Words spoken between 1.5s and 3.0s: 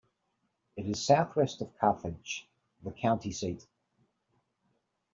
of Carthage, the